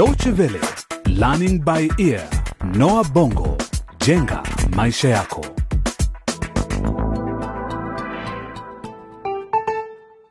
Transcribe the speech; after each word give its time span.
Deutsche 0.00 0.30
Welle, 0.32 0.60
Learning 1.08 1.60
by 1.62 1.86
Ear, 1.98 2.22
Noah 2.74 3.04
Bongo, 3.12 3.56
jenga 4.06 4.42
maisha 4.76 5.08
yako. 5.08 5.46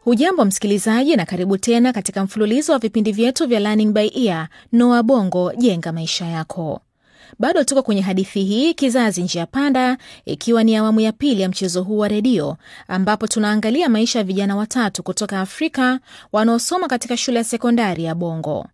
Hujambo 0.04 0.46
msikilizaji, 0.46 1.16
na 1.16 1.26
karibu 1.26 1.58
tena 1.58 1.94
katika 1.94 2.24
mfululizo 2.24 2.74
wa 2.74 2.79
vipindi 2.79 3.12
vyetu 3.12 3.47
vya 3.47 3.60
Learning 3.60 3.94
by 3.94 4.08
Ear, 4.28 4.47
Noah 4.72 5.04
Bongo, 5.04 5.54
jenga 5.58 5.92
maisha 5.92 6.26
yako. 6.26 6.81
Bado 7.40 7.63
tuko 7.63 7.83
kwenye 7.83 8.01
hadithi 8.01 8.44
hii 8.44 8.74
Kizazi 8.74 9.22
Njia 9.24 9.46
Panda, 9.46 9.97
ikiwa 10.26 10.63
ni 10.63 10.76
awamu 10.76 10.99
ya 10.99 11.12
pili 11.12 11.42
ya 11.42 11.49
mchezo 11.49 11.83
huu 11.83 11.97
wa 11.97 12.08
redio, 12.08 12.58
ambapo 12.88 13.28
tunaangalia 13.28 13.90
maisha 13.90 14.20
ya 14.20 14.26
vijana 14.26 14.56
watatu 14.56 15.04
kutoka 15.04 15.40
Afrika 15.42 15.99
wanaosoma 16.31 16.88
katika 16.88 17.17
shule 17.17 17.38
ya 17.38 17.44
sekondari 17.44 18.04
ya 18.04 18.16
Bongo. 18.16 18.67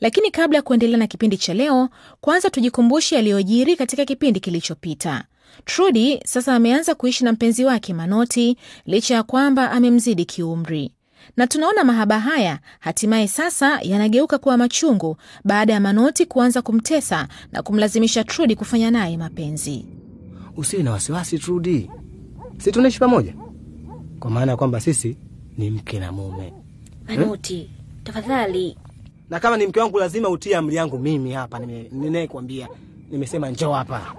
Lakini 0.00 0.30
kabla 0.30 0.56
ya 0.58 0.62
kuendelea 0.62 0.96
na 0.98 1.06
kipindi 1.06 1.36
cha 1.36 1.54
leo, 1.54 1.88
kwanza 2.20 2.50
tujikumbushe 2.50 3.16
yaliyojiri 3.16 3.76
katika 3.76 4.04
kipindi 4.04 4.40
kilichopita. 4.40 5.24
Trudi 5.64 6.20
sasa 6.24 6.54
ameanza 6.54 6.94
kuishi 6.94 7.24
na 7.24 7.32
mpenzi 7.32 7.64
wake 7.64 7.94
Manoti 7.94 8.56
licha 8.86 9.14
ya 9.14 9.22
kwamba 9.22 9.70
amemzidi 9.70 10.24
kiumri, 10.24 10.92
na 11.36 11.46
tunaona 11.46 11.84
mahaba 11.84 12.20
haya 12.20 12.58
hatimaye 12.80 13.28
sasa 13.28 13.80
yanageuka 13.82 14.38
kuwa 14.38 14.56
machungu 14.56 15.16
baada 15.44 15.72
ya 15.72 15.80
Manoti 15.80 16.26
kuanza 16.26 16.62
kumtesa 16.62 17.28
na 17.52 17.62
kumlazimisha 17.62 18.24
Trudi 18.24 18.56
kufanya 18.56 18.90
naye 18.90 19.16
mapenzi. 19.16 19.86
Usiwe 20.56 20.82
na 20.82 20.90
wasiwasi 20.92 21.38
Trudi, 21.38 21.90
si 22.58 22.72
tunaishi 22.72 22.98
pamoja, 22.98 23.34
kwa 24.20 24.30
maana 24.30 24.52
ya 24.52 24.56
kwamba 24.56 24.80
sisi 24.80 25.16
ni 25.58 25.70
mke 25.70 26.00
na 26.00 26.12
mume, 26.12 26.52
Manoti, 27.08 27.70
tafadhali. 28.04 28.76
Na 29.30 29.40
kama 29.40 29.56
ni 29.56 29.66
mke 29.66 29.80
wangu 29.80 29.98
lazima 29.98 30.28
utie 30.28 30.56
amri 30.56 30.76
yangu 30.76 30.98
mimi 30.98 31.32
hapa 31.32 31.58
nime- 31.58 31.88
Nimesema 33.10 33.50
njoo 33.50 33.72
hapa. 33.72 34.14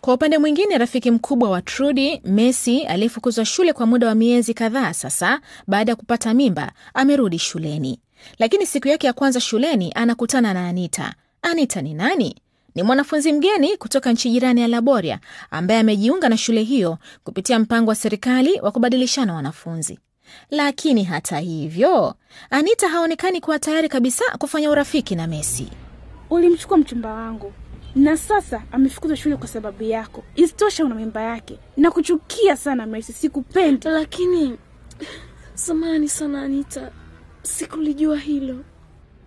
Kwa 0.00 0.14
upande 0.14 0.38
mwingine, 0.38 0.78
rafiki 0.78 1.10
mkubwa 1.10 1.50
wa 1.50 1.62
Trudi, 1.62 2.20
Messi, 2.24 2.82
aliyefukuzwa 2.82 3.44
shule 3.44 3.72
kwa 3.72 3.86
muda 3.86 4.06
wa 4.08 4.14
miezi 4.14 4.54
kadhaa 4.54 4.92
sasa 4.94 5.40
baada 5.66 5.92
ya 5.92 5.96
kupata 5.96 6.34
mimba, 6.34 6.72
amerudi 6.94 7.38
shuleni. 7.38 8.00
Lakini 8.38 8.66
siku 8.66 8.88
yake 8.88 9.06
ya 9.06 9.12
kwanza 9.12 9.40
shuleni 9.40 9.92
anakutana 9.94 10.54
na 10.54 10.68
Anita. 10.68 11.14
Anita 11.42 11.82
ni 11.82 11.94
nani? 11.94 12.36
Ni 12.74 12.82
mwanafunzi 12.82 13.32
mgeni 13.32 13.76
kutoka 13.76 14.12
nchi 14.12 14.30
jirani 14.30 14.60
ya 14.60 14.68
Laboria 14.68 15.20
ambaye 15.50 15.80
amejiunga 15.80 16.28
na 16.28 16.36
shule 16.36 16.62
hiyo 16.62 16.98
kupitia 17.24 17.58
mpango 17.58 17.88
wa 17.90 17.94
serikali 17.94 18.60
wa 18.60 18.70
kubadilishana 18.72 19.34
wanafunzi. 19.34 19.98
Lakini 20.50 21.04
hata 21.04 21.38
hivyo, 21.38 22.14
Anita 22.50 22.88
haonekani 22.88 23.40
kuwa 23.40 23.58
tayari 23.58 23.88
kabisa 23.88 24.24
kufanya 24.38 24.70
urafiki 24.70 25.14
na 25.14 25.26
Messi. 25.26 25.68
Ulimchukua 26.30 26.78
mchumba 26.78 27.12
wangu 27.12 27.52
na 27.96 28.16
sasa 28.16 28.62
amefukuzwa 28.72 29.16
shule 29.16 29.36
kwa 29.36 29.48
sababu 29.48 29.82
yako. 29.82 30.24
Isitosha, 30.36 30.84
una 30.84 30.94
mimba 30.94 31.22
yake. 31.22 31.58
Nakuchukia 31.76 32.56
sana 32.56 32.86
Messi, 32.86 33.12
sikupendi. 33.12 33.88
Lakini 33.88 34.58
samani 35.54 36.08
sana 36.08 36.42
Anita, 36.42 36.90
sikulijua 37.42 38.18
hilo. 38.18 38.64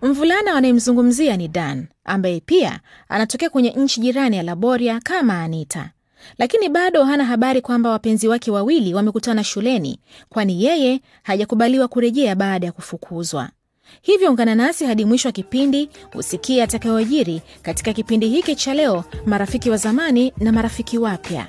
Mvulana 0.02 0.54
wanayemzungumzia 0.54 1.36
ni 1.36 1.48
Dan 1.48 1.86
ambaye 2.04 2.40
pia 2.40 2.80
anatokea 3.08 3.50
kwenye 3.50 3.70
nchi 3.70 4.00
jirani 4.00 4.36
ya 4.36 4.42
Laboria 4.42 5.00
kama 5.00 5.42
Anita, 5.42 5.90
lakini 6.38 6.68
bado 6.68 7.04
hana 7.04 7.24
habari 7.24 7.60
kwamba 7.60 7.90
wapenzi 7.90 8.28
wake 8.28 8.50
wawili 8.50 8.94
wamekutana 8.94 9.44
shuleni, 9.44 10.00
kwani 10.28 10.64
yeye 10.64 11.00
hajakubaliwa 11.22 11.88
kurejea 11.88 12.34
baada 12.34 12.66
ya 12.66 12.72
kufukuzwa. 12.72 13.48
Hivyo 14.02 14.30
ungana 14.30 14.54
nasi 14.54 14.84
hadi 14.84 15.04
mwisho 15.04 15.28
wa 15.28 15.32
kipindi 15.32 15.88
usikie 16.14 16.62
atakayojiri 16.62 17.42
katika 17.62 17.92
kipindi 17.92 18.28
hiki 18.28 18.56
cha 18.56 18.74
leo, 18.74 19.04
marafiki 19.26 19.70
wa 19.70 19.76
zamani 19.76 20.32
na 20.38 20.52
marafiki 20.52 20.98
wapya. 20.98 21.46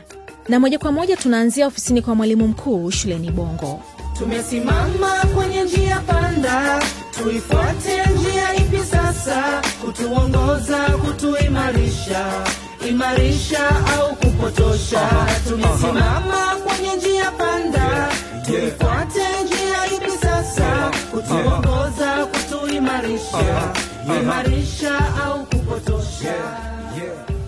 Na 0.49 0.59
moja 0.59 0.79
kwa 0.79 0.91
moja 0.91 1.17
tunaanzia 1.17 1.67
ofisini 1.67 2.01
kwa 2.01 2.15
mwalimu 2.15 2.47
mkuu 2.47 2.91
shuleni 2.91 3.31
Bongo. 3.31 3.81
Tumesimama 4.17 5.15
kwenye 5.35 5.63
njia 5.63 5.99
panda, 5.99 6.83
tuifuate 7.23 8.03
njia 8.15 8.55
ipi 8.55 8.77
sasa? 8.77 9.61
Kutuongoza, 9.85 10.77
kutuimarisha, 10.79 12.43
imarisha 12.89 13.69
au 13.99 14.15
kupotosha? 14.15 15.09
Tumesimama 15.49 16.55
kwenye 16.65 16.95
njia 16.95 17.31
panda, 17.31 18.09
tuifuate 18.45 19.19
njia 19.45 19.85
ipi 19.97 20.11
sasa? 20.21 20.91
Kutuongoza, 21.11 22.25
kutuimarisha, 22.25 23.73
kuimarisha 24.07 24.97
au 25.25 25.45
kupotosha? 25.45 26.35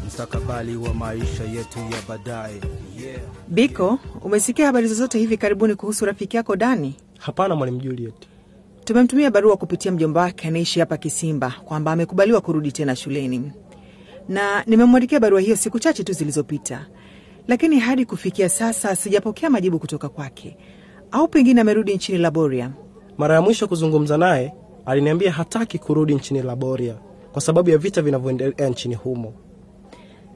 mustakabali 0.06 0.76
wa 0.78 0.94
maisha 0.94 1.44
yetu 1.44 1.80
ya 1.80 1.98
baadaye. 2.10 2.62
Biko, 3.48 4.00
umesikia 4.24 4.66
habari 4.66 4.88
zozote 4.88 5.20
hivi 5.20 5.38
karibuni 5.38 5.76
kuhusu 5.76 6.06
rafiki 6.06 6.38
yako 6.38 6.56
Dani? 6.56 6.96
Hapana 7.20 7.56
mwalimu 7.56 7.80
Juliet. 7.80 8.14
Tumemtumia 8.84 9.32
barua 9.32 9.58
kupitia 9.58 9.92
mjomba 9.92 10.22
wake 10.22 10.48
anaishi 10.48 10.80
hapa 10.80 10.98
Kisimba 10.98 11.54
kwamba 11.66 11.92
amekubaliwa 11.92 12.42
kurudi 12.42 12.72
tena 12.72 12.96
shuleni, 12.96 13.52
na 14.30 14.64
nimemwandikia 14.68 15.20
barua 15.20 15.42
hiyo 15.42 15.56
siku 15.56 15.80
chache 15.80 16.04
tu 16.04 16.14
zilizopita, 16.14 16.86
lakini 17.48 17.80
hadi 17.80 18.06
kufikia 18.06 18.50
sasa 18.50 18.96
sijapokea 18.96 19.50
majibu 19.50 19.80
kutoka 19.80 20.10
kwake, 20.10 20.58
au 21.12 21.28
pengine 21.28 21.62
amerudi 21.62 21.94
nchini 21.96 22.18
Laboria. 22.18 22.72
Mara 23.18 23.36
ya 23.36 23.42
mwisho 23.42 23.68
kuzungumza 23.68 24.18
naye 24.18 24.54
aliniambia 24.86 25.32
hataki 25.32 25.80
kurudi 25.80 26.16
nchini 26.16 26.42
Laboria 26.42 26.96
kwa 27.32 27.42
sababu 27.42 27.70
ya 27.70 27.78
vita 27.78 28.02
vinavyoendelea 28.02 28.70
nchini 28.70 28.96
humo. 28.96 29.34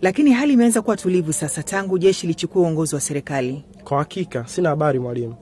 Lakini 0.02 0.32
hali 0.32 0.54
imeanza 0.54 0.82
kuwa 0.82 0.98
tulivu 0.98 1.34
sasa 1.34 1.64
tangu 1.64 1.98
jeshi 2.00 2.28
lichukua 2.28 2.62
uongozi 2.62 2.96
wa 2.96 3.02
serikali. 3.02 3.64
Kwa 3.84 3.98
hakika 3.98 4.48
sina 4.48 4.70
habari 4.70 5.00
mwalimu. 5.00 5.36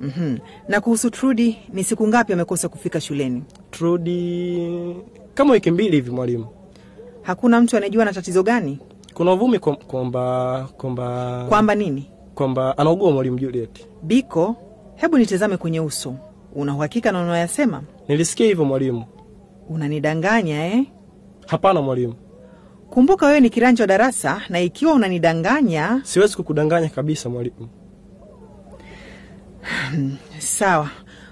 Mhm. 0.00 0.38
Na 0.68 0.80
kuhusu 0.80 1.10
Trudi, 1.10 1.58
ni 1.72 1.84
siku 1.84 2.08
ngapi 2.08 2.32
amekosa 2.32 2.68
kufika 2.68 3.00
shuleni? 3.00 3.42
Trudi 3.70 4.96
kama 5.34 5.52
wiki 5.52 5.70
mbili 5.70 5.90
hivi 5.90 6.10
mwalimu. 6.10 6.46
Hakuna 7.30 7.60
mtu 7.60 7.76
anayejua 7.76 8.04
na 8.04 8.12
tatizo 8.12 8.42
gani, 8.42 8.78
Kuna 9.14 9.32
uvumi 9.32 9.58
kwa- 9.58 9.76
kwamba 9.76 10.68
kwamba 10.76 11.46
kwamba 11.48 11.74
nini? 11.74 12.10
kwamba 12.34 12.78
anaugua 12.78 13.10
mwalimu 13.10 13.38
Juliet. 13.38 13.86
Biko, 14.02 14.56
hebu 14.96 15.18
nitazame 15.18 15.56
kwenye 15.56 15.80
uso. 15.80 16.14
Una 16.54 16.74
uhakika 16.74 17.12
na 17.12 17.22
unayasema 17.22 17.82
Nilisikia 18.08 18.46
hivyo 18.46 18.64
mwalimu. 18.64 19.04
Unanidanganya 19.68 20.66
eh? 20.66 20.84
Hapana 21.46 21.82
mwalimu, 21.82 22.14
Kumbuka 22.90 23.26
wewe 23.26 23.40
ni 23.40 23.50
kiranja 23.50 23.82
wa 23.82 23.86
darasa, 23.88 24.42
na 24.48 24.60
ikiwa 24.60 24.94
unanidanganya 24.94 26.00
siwezi 26.04 26.36
kukudanganya 26.36 26.88
kabisa 26.88 27.28
mwalimu. 27.28 27.68
sawa, 30.38 30.90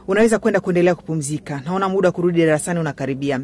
unaweza 0.09 0.39
kwenda 0.39 0.61
kuendelea 0.61 0.95
kupumzika. 0.95 1.63
Naona 1.65 1.89
muda 1.89 2.09
wa 2.09 2.13
kurudi 2.13 2.39
darasani 2.41 2.81
unakaribia, 2.81 3.41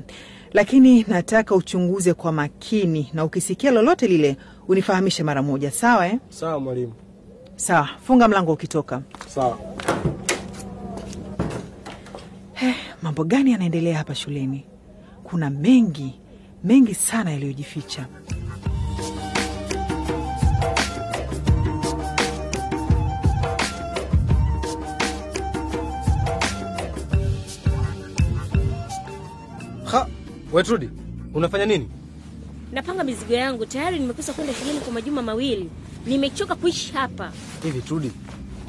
lakini 0.55 1.05
nataka 1.09 1.55
uchunguze 1.55 2.15
kwa 2.15 2.33
makini, 2.33 3.11
na 3.13 3.25
ukisikia 3.25 3.71
lolote 3.71 4.07
lile 4.07 4.37
unifahamishe 4.69 5.23
mara 5.23 5.43
moja, 5.43 5.71
sawa 5.71 6.07
eh? 6.07 6.19
Sawa 6.29 6.61
mwalimu. 6.61 6.93
Sawa, 7.57 7.89
funga 8.03 8.29
mlango 8.29 8.53
ukitoka. 8.53 9.03
Sawa. 9.29 9.59
Mambo 13.03 13.25
gani 13.25 13.53
yanaendelea 13.53 13.99
hapa 13.99 14.15
shuleni? 14.15 14.65
Kuna 15.25 15.51
mengi 15.51 16.21
mengi 16.65 16.95
sana 16.95 17.31
yaliyojificha. 17.31 18.07
Ha, 30.55 30.59
we 30.59 30.63
Trudi, 30.63 30.89
unafanya 31.35 31.67
nini? 31.67 31.89
Napanga 32.73 33.05
mizigo 33.05 33.35
yangu, 33.35 33.67
tayari 33.67 33.99
nimekosa 33.99 34.33
kwenda 34.33 34.55
shuleni 34.55 34.81
kwa 34.81 34.93
majuma 34.93 35.23
mawili. 35.23 35.71
Nimechoka 36.07 36.55
kuishi 36.55 36.93
hapa. 36.93 37.33
Hivi 37.63 37.83
Trudi, 37.83 38.13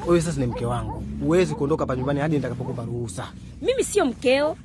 wewe 0.06 0.20
sasa 0.20 0.40
ni 0.40 0.46
mke 0.46 0.66
wangu, 0.66 1.02
huwezi 1.20 1.54
kuondoka 1.54 1.82
hapa 1.82 1.96
nyumbani 1.96 2.20
hadi 2.20 2.36
nitakapokupa 2.36 2.84
ruhusa. 2.84 3.32
Mimi 3.62 3.84
sio 3.84 4.04
mkeo 4.06 4.56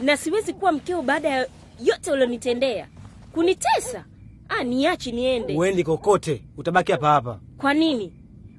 na 0.00 0.16
siwezi 0.16 0.52
kuwa 0.52 0.72
mkeo 0.72 1.02
baada 1.02 1.28
ya 1.28 1.46
yote 1.84 2.12
ulionitendea, 2.12 2.86
kunitesa. 3.32 4.04
Ah, 4.48 4.64
niachi 4.64 5.12
niende. 5.12 5.56
Uendi 5.56 5.84
kokote, 5.84 6.42
utabaki 6.56 6.92
hapa 6.92 7.08
hapa. 7.08 7.38
Kwa 7.58 7.74
nini? 7.74 8.12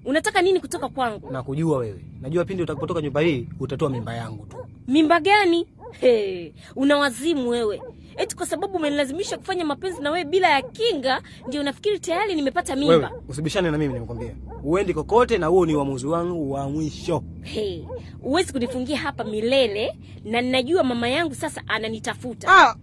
Unataka 0.06 0.42
nini 0.42 0.60
kutoka 0.60 0.90
kwangu? 0.90 1.32
Nakujua 1.32 1.78
wewe, 1.78 2.06
najua 2.22 2.46
pindi 2.46 2.64
utakapotoka 2.64 3.02
nyumba 3.02 3.22
hii 3.22 3.48
utatoa 3.60 3.90
mimba 3.90 4.14
yangu 4.16 4.46
tu. 4.46 4.58
Mimba 4.88 5.20
gani? 5.20 5.68
He, 5.92 6.54
una 6.76 6.98
wazimu 6.98 7.50
wewe. 7.50 7.82
eti 8.18 8.36
kwa 8.36 8.46
sababu 8.46 8.78
umenilazimisha 8.78 9.38
kufanya 9.38 9.66
mapenzi 9.66 10.02
na 10.02 10.12
wewe 10.12 10.26
bila 10.26 10.50
ya 10.50 10.62
kinga 10.62 11.22
ndio 11.48 11.64
nafikiri 11.64 12.00
tayari 12.00 12.36
nimepata 12.36 12.76
mimba 12.76 12.96
Wewe 12.96 13.10
usibishane 13.30 13.72
na 13.72 13.78
mimi, 13.78 13.94
nimekwambia 13.94 14.36
uendi 14.64 14.94
kokote, 14.94 15.38
na 15.38 15.48
huo 15.48 15.66
ni 15.66 15.76
uamuzi 15.76 16.08
wangu 16.08 16.52
wa 16.52 16.70
mwisho. 16.70 17.24
hey, 17.42 17.84
uwezi 18.24 18.54
kunifungia 18.54 18.98
hapa 18.98 19.24
milele 19.24 19.96
na 20.26 20.42
ninajua 20.42 20.84
mama 20.84 21.10
yangu 21.10 21.36
sasa 21.36 21.62
ananitafuta 21.68 22.48
Ah! 22.52 22.76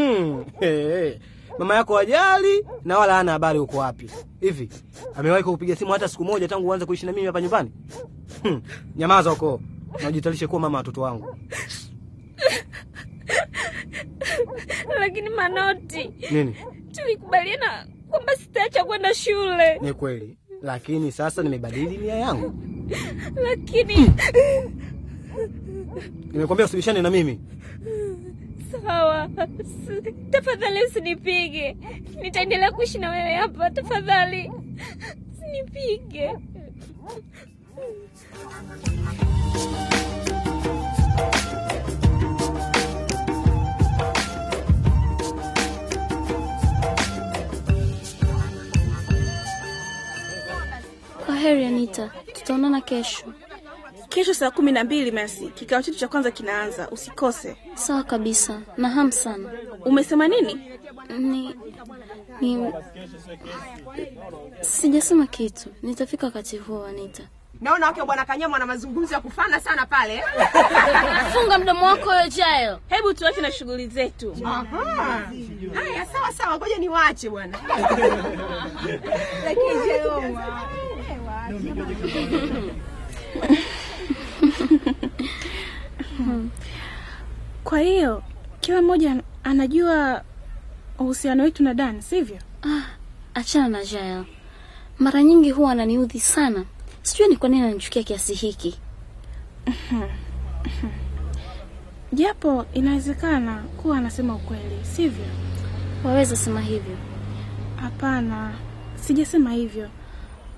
hey, 0.60 0.88
hey. 0.88 1.12
Mama 1.58 1.74
yako 1.74 1.98
ajali 1.98 2.64
na 2.84 2.98
wala 2.98 3.14
hana 3.14 3.32
habari 3.32 3.58
uko 3.58 3.76
wapi. 3.78 4.10
Hivi 4.40 4.68
amewahi 5.14 5.42
kukupiga 5.44 5.76
simu 5.76 5.92
hata 5.92 6.08
siku 6.08 6.24
moja 6.24 6.48
tangu 6.48 6.68
uanze 6.68 6.86
kuishi 6.86 7.06
na 7.06 7.12
mimi 7.12 7.26
hapa 7.26 7.40
nyumbani? 7.40 7.70
Hmm. 8.42 8.62
Nyamaza 8.96 9.30
huko 9.30 9.60
Najitalishe 10.02 10.46
kuwa 10.46 10.60
mama 10.60 10.78
watoto 10.78 11.00
wangu. 11.00 11.36
lakini 15.00 15.28
manoti 15.28 16.10
Nini? 16.30 16.56
tulikubaliana 16.92 17.86
kwamba 18.10 18.36
sitaacha 18.36 18.84
kwenda 18.84 19.14
shule 19.14 19.78
Ni 19.78 19.92
kweli, 19.92 20.38
lakini 20.62 21.12
sasa 21.12 21.42
nimebadili 21.42 21.96
nia 21.96 22.14
yangu. 22.14 22.54
lakini 23.48 23.94
Nimekwambia 26.32 26.66
usibishane 26.66 27.02
na 27.02 27.10
mimi. 27.10 27.40
sawa 28.86 29.28
tafadhali 30.30 30.84
usinipige 30.84 31.76
nitaendelea 32.22 32.72
kuishi 32.72 32.98
na 32.98 33.10
wewe 33.10 33.34
hapa 33.34 33.70
tafadhali 33.70 34.52
usinipige 35.32 36.30
Heri 51.38 51.64
Anita, 51.66 52.10
tutaonana 52.32 52.80
kesho. 52.80 53.24
Kesho 54.08 54.34
saa 54.34 54.50
kumi 54.50 54.72
na 54.72 54.84
mbili 54.84 55.10
Mercy, 55.10 55.46
kikao 55.48 55.82
chetu 55.82 55.98
cha 55.98 56.08
kwanza 56.08 56.30
kinaanza, 56.30 56.90
usikose. 56.90 57.56
Sawa 57.74 58.02
kabisa, 58.02 58.60
na 58.76 58.88
hamu 58.88 59.12
sana. 59.12 59.50
Umesema 59.84 60.28
nini? 60.28 60.78
Ni 61.18 61.54
ni 62.40 62.72
sijasema 64.60 65.26
kitu, 65.26 65.68
nitafika 65.82 66.26
wakati 66.26 66.56
huo 66.58 66.84
Anita. 66.86 67.22
naona 67.60 67.86
wake 67.86 68.00
wa 68.00 68.06
bwana 68.06 68.24
Kanyama 68.24 68.56
ana 68.56 68.66
mazungumzo 68.66 69.14
ya 69.14 69.20
kufana 69.20 69.60
sana 69.60 69.86
pale. 69.86 70.24
Funga 71.32 71.58
mdomo 71.58 71.86
wako 71.86 72.08
wewe 72.10 72.28
Jael. 72.30 72.76
Hebu 72.88 73.14
tuache 73.14 73.40
na 73.40 73.52
shughuli 73.52 73.86
zetu. 73.86 74.36
Aha. 74.44 74.66
Haya, 75.74 76.06
sawa 76.06 76.32
sawa, 76.32 76.56
ngoja 76.56 76.78
niwaache 76.78 77.30
bwana. 77.30 77.58
Lakini 79.44 79.86
Jeroma, 79.86 80.62
Kwa 87.64 87.80
hiyo 87.80 88.22
kila 88.60 88.82
mmoja 88.82 89.22
anajua 89.44 90.22
uhusiano 90.98 91.42
wetu 91.42 91.62
na 91.62 91.74
Dan, 91.74 92.00
sivyo? 92.00 92.38
Ah, 92.62 92.82
achana 93.34 93.68
na 93.68 93.84
Jael. 93.84 94.24
Mara 94.98 95.22
nyingi 95.22 95.50
huwa 95.50 95.72
ananiudhi 95.72 96.20
sana. 96.20 96.64
Sijui 97.02 97.28
ni 97.28 97.36
kwa 97.36 97.48
nini 97.48 97.62
ananichukia 97.62 98.02
kiasi 98.02 98.34
hiki. 98.34 98.78
Japo 102.12 102.66
inawezekana 102.74 103.56
kuwa 103.82 103.98
anasema 103.98 104.34
ukweli, 104.34 104.78
sivyo? 104.82 105.24
Waweza 106.04 106.36
sema 106.36 106.60
hivyo. 106.60 106.96
Hapana, 107.76 108.54
sijasema 108.94 109.52
hivyo, 109.52 109.88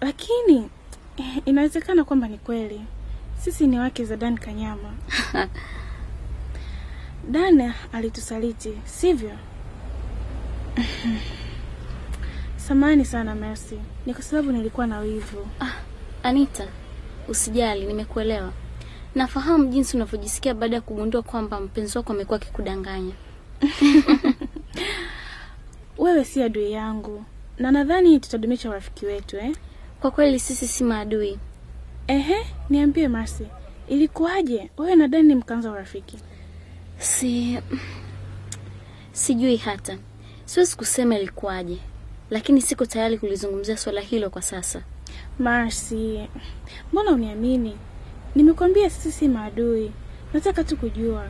lakini 0.01 0.71
eh, 1.21 1.43
inawezekana 1.45 2.05
kwamba 2.05 2.29
ni 2.29 2.39
kweli. 2.39 2.81
Sisi 3.39 3.67
ni 3.67 3.79
wake 3.79 4.05
za 4.05 4.17
Dan 4.17 4.39
Kanyama. 4.39 4.95
Dan 7.31 7.73
alitusaliti, 7.93 8.73
sivyo? 8.85 9.31
Samani 12.57 13.05
sana 13.05 13.35
Mercy, 13.35 13.79
ni 14.07 14.15
kwa 14.15 14.23
sababu 14.23 14.53
nilikuwa 14.53 14.87
na 14.87 14.99
wivu. 14.99 15.47
Ah, 15.61 15.73
Anita, 16.23 16.67
usijali, 17.29 17.87
nimekuelewa. 17.87 18.53
Nafahamu 19.15 19.67
jinsi 19.67 19.97
unavyojisikia 19.97 20.55
baada 20.55 20.77
ya 20.77 20.81
kugundua 20.83 21.23
kwamba 21.23 21.61
mpenzi 21.61 21.99
wako 21.99 22.13
amekuwa 22.13 22.37
akikudanganya. 22.41 23.13
Wewe 25.99 26.25
si 26.25 26.43
adui 26.43 26.73
yangu, 26.73 27.25
na 27.59 27.71
nadhani 27.73 28.21
tutadumisha 28.21 28.71
urafiki 28.71 29.07
wetu 29.07 29.37
eh? 29.37 29.57
Kwa 30.01 30.11
kweli 30.11 30.41
sisi 30.41 30.69
si 30.69 30.85
maadui. 30.85 31.39
Ehe, 32.07 32.47
niambie 32.71 33.09
Mercy, 33.09 33.47
ilikuwaje 33.89 34.71
wewe 34.79 34.95
na 34.97 35.09
Dani 35.09 35.35
mkaanza 35.35 35.71
urafiki? 35.71 36.19
Si 36.99 37.59
sijui 39.13 39.57
hata. 39.57 39.99
Siwezi 40.45 40.77
kusema 40.77 41.19
ilikuwaje, 41.19 41.79
lakini 42.31 42.63
siko 42.63 42.87
tayari 42.87 43.19
kulizungumzia 43.19 43.77
swala 43.77 44.01
hilo 44.01 44.31
kwa 44.31 44.43
sasa. 44.43 44.83
Mercy, 45.39 46.29
mbona 46.93 47.11
uniamini? 47.11 47.77
Nimekuambia 48.35 48.91
sisi 48.91 49.13
si 49.13 49.29
maadui. 49.29 49.93
Nataka 50.35 50.65
tu 50.65 50.77
kujua 50.77 51.27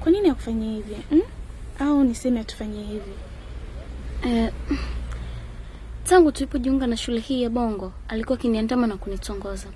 kwa 0.00 0.12
nini 0.12 0.28
akufanyia 0.28 0.72
hivi 0.72 0.96
mm? 1.10 1.22
Au 1.78 2.04
niseme 2.04 2.40
atufanyie 2.40 2.84
hivi? 2.84 3.12
Eh, 4.24 4.52
tangu 6.06 6.32
tulipojiunga 6.32 6.86
na 6.86 6.96
shule 6.96 7.20
hii 7.20 7.42
ya 7.42 7.50
Bongo, 7.50 7.92
alikuwa 8.08 8.38
akiniandama 8.38 8.86
na 8.86 8.96
kunitongoza. 8.96 9.68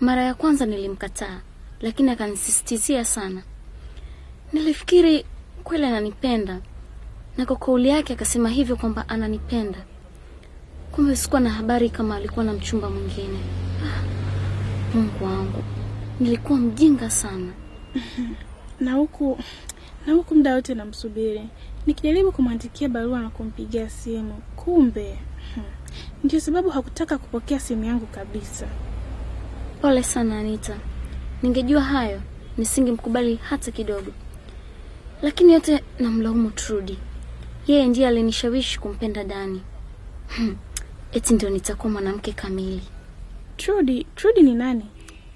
Mara 0.00 0.22
ya 0.22 0.34
kwanza 0.34 0.66
nilimkataa, 0.66 1.40
lakini 1.80 2.10
akanisisitizia 2.10 3.04
sana. 3.04 3.42
Nilifikiri 4.52 5.24
kweli 5.64 5.84
ananipenda, 5.86 6.60
na 7.36 7.46
kwa 7.46 7.56
kauli 7.56 7.88
yake 7.88 8.12
akasema 8.12 8.48
hivyo 8.48 8.76
kwamba 8.76 9.08
ananipenda. 9.08 9.78
Kumbe 10.92 11.16
sikuwa 11.16 11.40
na 11.40 11.50
habari 11.50 11.90
kama 11.90 12.16
alikuwa 12.16 12.44
na 12.44 12.52
mchumba 12.52 12.90
mwingine. 12.90 13.38
Ah, 13.84 14.02
Mungu 14.96 15.24
wangu, 15.24 15.62
nilikuwa 16.20 16.58
mjinga 16.58 17.10
sana. 17.10 17.52
Na 18.80 18.92
huku 18.92 19.38
na 20.06 20.12
huku 20.12 20.34
muda 20.34 20.54
wote 20.54 20.74
namsubiri, 20.74 21.48
nikijaribu 21.86 22.32
kumwandikia 22.32 22.88
barua 22.88 23.20
na 23.20 23.30
kumpigia 23.30 23.90
simu, 23.90 24.34
kumbe 24.56 25.18
ndio 26.24 26.40
sababu 26.40 26.70
hakutaka 26.70 27.18
kupokea 27.18 27.60
simu 27.60 27.84
yangu 27.84 28.06
kabisa. 28.06 28.66
Pole 29.80 30.02
sana 30.02 30.38
Anita, 30.38 30.76
ningejua 31.42 31.80
hayo 31.80 32.20
nisingemkubali 32.58 33.36
hata 33.36 33.70
kidogo. 33.70 34.12
Lakini 35.22 35.52
yote 35.52 35.84
namlaumu 35.98 36.50
Trudi. 36.50 36.98
yeye 37.66 37.86
ndiye 37.86 38.08
alinishawishi 38.08 38.80
kumpenda 38.80 39.24
Dani. 39.24 39.62
Hmm, 40.36 40.56
eti 41.12 41.34
ndio 41.34 41.50
nitakuwa 41.50 41.92
mwanamke 41.92 42.32
kamili. 42.32 42.82
Trudi, 43.56 44.06
Trudi 44.16 44.42
ni 44.42 44.54
nani? 44.54 44.86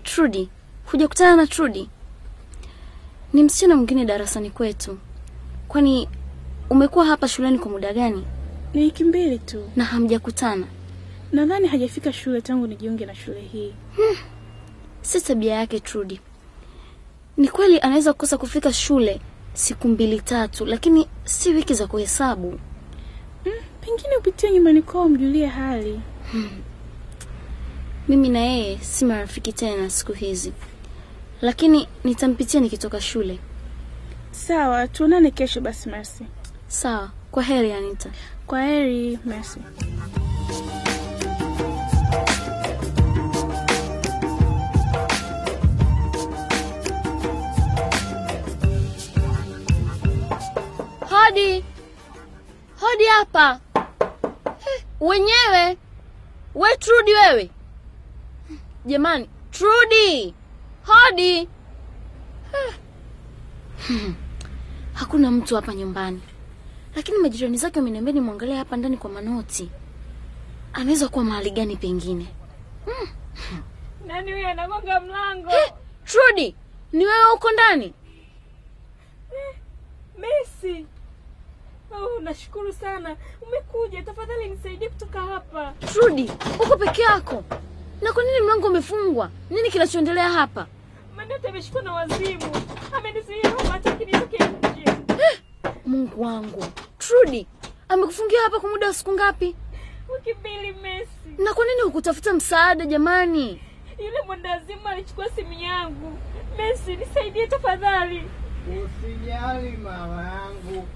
Trudi, 0.03 0.49
hujakutana 0.87 1.37
na 1.37 1.47
Trudi? 1.47 1.89
Ni 3.33 3.43
msichana 3.43 3.77
mwingine 3.77 4.05
darasani 4.05 4.51
kwetu. 4.51 4.99
Kwani 5.69 6.09
umekuwa 6.71 7.05
hapa 7.07 7.29
shuleni 7.29 7.59
kwa 7.59 7.71
muda 7.71 7.93
gani 7.93 8.25
Ni 8.75 8.83
wiki 8.83 9.05
mbili 9.05 9.39
tu, 9.39 9.71
na 9.77 9.85
hamjakutana? 9.85 10.67
Nadhani 11.33 11.69
hajafika 11.69 12.13
shule 12.13 12.41
tangu 12.41 12.67
nijiunge 12.67 13.07
na 13.07 13.15
shule 13.15 13.41
hii. 13.41 13.75
Si 15.03 15.21
tabia 15.21 15.55
yake 15.55 15.81
Trudi. 15.81 16.21
Ni 17.37 17.49
kweli 17.49 17.81
anaweza 17.81 18.13
kukosa 18.13 18.39
kufika 18.39 18.73
shule 18.73 19.21
siku 19.55 19.89
mbili 19.89 20.21
tatu, 20.21 20.67
lakini 20.67 21.09
si 21.25 21.51
wiki 21.51 21.75
za 21.75 21.87
kuhesabu. 21.87 22.51
Mm, 23.47 23.53
pengine 23.81 24.17
upitie 24.17 24.51
nyumbani 24.51 24.83
kwao 24.83 25.09
mjulie 25.09 25.47
hali. 25.47 26.01
Mimi 28.09 28.29
na 28.29 28.39
yeye 28.39 28.79
si 28.79 29.05
marafiki 29.05 29.53
tena 29.53 29.91
siku 29.91 30.13
hizi, 30.13 30.53
lakini 31.41 31.89
nitampitia 32.05 32.61
nikitoka 32.61 33.01
shule. 33.01 33.39
Sawa, 34.31 34.89
tuonane 34.89 35.31
kesho 35.31 35.61
basi 35.61 35.89
Mercy. 35.89 36.25
Sawa, 36.69 37.11
kwa 37.31 37.43
heri 37.43 37.73
Anita. 37.73 38.11
Kwa 38.47 38.63
heri 38.63 39.19
Mercy. 39.25 39.61
Hapa. 53.19 53.61
Eh, 54.47 54.83
Wenyewe 55.01 55.77
we 56.55 56.77
Trudi 56.77 57.13
wewe 57.15 57.51
jamani, 58.87 59.29
Trudi 59.51 60.35
hodi. 60.87 61.39
Eh. 61.39 61.47
Hmm. 63.87 64.15
Hakuna 64.95 65.31
mtu 65.31 65.55
hapa 65.57 65.75
nyumbani. 65.75 66.21
lakini 66.97 67.19
majirani 67.19 67.57
zake 67.57 67.79
wameniambia 67.79 68.15
nimwangalie 68.15 68.57
hapa 68.57 68.77
ndani 68.77 68.97
kwa 68.97 69.11
manoti. 69.11 69.71
Anaweza 70.73 71.09
kuwa 71.09 71.25
mahali 71.25 71.51
gani 71.51 71.77
pengine? 71.77 72.27
Nani 74.07 74.33
huyo 74.33 74.49
anagonga 74.49 75.01
mlango? 75.01 75.51
trudi 76.05 76.55
ni 76.93 77.07
wewe 77.07 77.33
uko 77.35 77.51
ndani? 77.51 77.95
Messi. 80.19 80.87
Oh, 81.97 82.21
nashukuru 82.21 82.73
sana 82.73 83.17
umekuja. 83.43 84.03
Tafadhali 84.03 84.49
nisaidie 84.49 84.89
kutoka 84.89 85.21
hapa. 85.21 85.73
Trudi, 85.93 86.31
uko 86.65 86.77
peke 86.77 87.03
yako? 87.03 87.45
Na 88.03 88.13
kwa 88.13 88.25
nini 88.25 88.41
mlango 88.41 88.67
umefungwa? 88.67 89.31
Nini 89.51 89.71
kinachoendelea 89.71 90.29
hapa? 90.31 90.67
Manete 91.17 91.49
ameshikwa 91.49 91.83
na 91.83 91.93
wazimu, 91.93 92.53
amenizuia 92.97 93.43
hapa, 93.51 93.69
hataki 93.73 94.05
nitoke 94.05 94.39
nje. 94.39 94.93
Mungu 95.87 96.23
wangu, 96.23 96.65
Trudi 96.99 97.47
amekufungia 97.89 98.41
hapa 98.43 98.61
kwa 98.61 98.71
muda 98.71 98.87
wa 98.87 98.95
siku 98.95 99.13
ngapi? 99.13 99.57
Wiki 100.15 100.35
mbili. 100.41 100.73
Messi, 100.83 101.43
Na 101.43 101.55
kwa 101.55 101.65
nini 101.65 101.81
hukutafuta 101.81 102.33
msaada 102.35 102.87
jamani? 102.87 103.61
yule 103.99 104.21
mwendazimu 104.27 104.89
alichukua 104.89 105.29
simu 105.31 105.53
yangu. 105.53 106.19
Messi, 106.59 106.97
nisaidie 106.97 107.47
tafadhali. 107.47 108.23
Usijali 108.69 109.71
mama 109.77 110.23
yangu, 110.23 110.89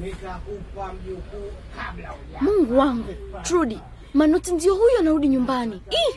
nitakupa 0.00 0.92
mjukuu 0.92 1.52
kabla 1.76 2.14
uja. 2.14 2.40
Mungu 2.40 2.78
wangu, 2.78 3.14
Trudi, 3.42 3.80
Manoti 4.14 4.52
ndio 4.52 4.74
huyo 4.74 4.98
anarudi 4.98 5.28
nyumbani. 5.28 5.82
Ih! 5.90 6.16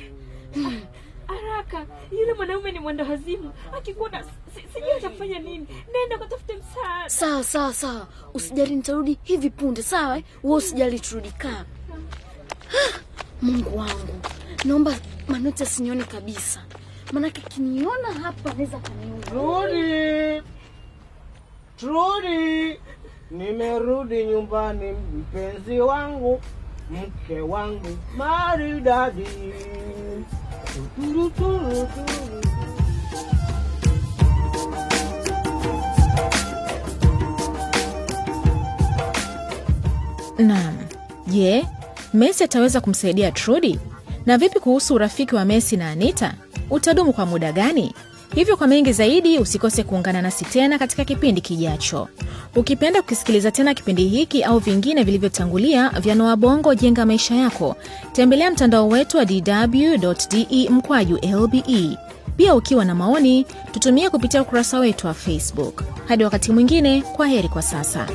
Haraka, 1.28 1.86
yule 2.12 2.34
mwanaume 2.34 2.72
ni 2.72 2.80
mwenda 2.80 3.04
wazimu. 3.04 3.52
Akikuona 3.78 4.24
sijui 4.74 4.92
atafanya 4.98 5.40
nini. 5.40 5.68
Nenda 5.94 6.18
katafute 6.18 6.54
msaada. 6.56 7.10
Sawa 7.10 7.44
sawa 7.44 7.74
sawa, 7.74 8.08
usijali, 8.34 8.76
nitarudi 8.76 9.20
hivi 9.24 9.50
punde. 9.50 9.84
Sawa 9.84 10.18
eh? 10.18 10.24
wewe 10.44 10.58
usijali, 10.58 11.00
Trudi, 11.00 11.32
kaa. 11.32 11.66
Mungu 13.42 13.78
wangu, 13.78 14.20
naomba 14.66 14.96
Manoti 15.28 15.64
asinione 15.64 16.04
kabisa, 16.04 16.66
maanake 17.12 17.42
kiniona 17.42 18.14
hapa 18.24 18.52
anaweza 18.52 18.80
kaniua. 18.80 19.20
Trudi, 19.20 20.42
Trudy, 21.78 22.80
nimerudi 23.32 24.26
nyumbani, 24.26 24.92
mpenzi 24.92 25.80
wangu, 25.80 26.42
mke 26.92 27.42
wangu 27.42 27.98
maridadi. 28.18 29.28
Tuturu, 30.66 31.30
turu, 31.30 31.70
turu. 31.70 32.42
Naam. 40.38 40.78
Je, 41.28 41.66
Messi 42.14 42.44
ataweza 42.44 42.82
kumsaidia 42.82 43.32
Trudi? 43.32 43.80
Na 44.26 44.38
vipi 44.38 44.60
kuhusu 44.60 44.94
urafiki 44.96 45.36
wa 45.36 45.46
Messi 45.46 45.78
na 45.78 45.90
Anita? 45.90 46.34
Utadumu 46.70 47.14
kwa 47.14 47.26
muda 47.26 47.52
gani? 47.52 47.94
Hivyo 48.36 48.58
kwa 48.58 48.68
mengi 48.68 48.94
zaidi 48.94 49.40
usikose 49.40 49.84
kuungana 49.84 50.22
nasi 50.22 50.46
tena 50.46 50.80
katika 50.80 51.06
kipindi 51.06 51.42
kijacho. 51.42 52.08
Ukipenda 52.56 53.02
kukisikiliza 53.02 53.52
tena 53.52 53.74
kipindi 53.74 54.08
hiki 54.08 54.44
au 54.44 54.60
vingine 54.60 55.04
vilivyotangulia 55.04 55.90
vya 55.90 56.16
Noa 56.16 56.36
Bongo 56.36 56.76
Jenga 56.76 57.06
Maisha 57.06 57.36
Yako, 57.36 57.76
tembelea 58.14 58.52
mtandao 58.52 58.88
wetu 58.88 59.18
wa 59.18 59.26
dw.de 59.26 60.70
mkwaju 60.70 61.20
lbe. 61.24 61.98
Pia 62.38 62.56
ukiwa 62.56 62.86
na 62.86 62.96
maoni, 62.96 63.46
tutumie 63.72 64.10
kupitia 64.10 64.42
ukurasa 64.42 64.80
wetu 64.80 65.08
wa 65.08 65.14
Facebook. 65.14 65.84
Hadi 66.08 66.24
wakati 66.24 66.52
mwingine, 66.52 67.02
kwa 67.02 67.28
heri 67.28 67.48
kwa 67.50 67.62
sasa. 67.62 68.08